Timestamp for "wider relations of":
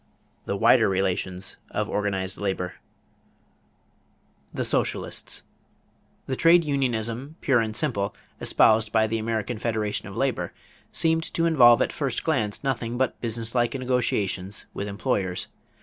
0.57-1.87